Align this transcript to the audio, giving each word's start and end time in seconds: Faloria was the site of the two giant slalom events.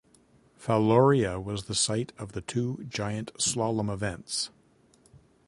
Faloria 0.59 1.37
was 1.39 1.65
the 1.65 1.75
site 1.75 2.11
of 2.17 2.31
the 2.31 2.41
two 2.41 2.83
giant 2.89 3.31
slalom 3.35 3.93
events. 3.93 4.49